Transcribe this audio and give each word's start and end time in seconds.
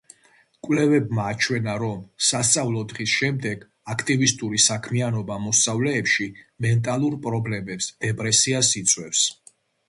კვლევებმა 0.67 1.25
აჩვენა, 1.33 1.73
რომ 1.83 1.99
სასწავლო 2.27 2.81
დღის 2.93 3.13
შემდეგ 3.17 3.67
აქტივისტური 3.95 4.63
საქმიანობა 4.65 5.37
მოსწავლეებში 5.45 6.27
მენტალურ 6.69 7.19
პრობლემებს, 7.29 7.93
დეპრესიას 8.07 8.73
იწვევს. 8.83 9.25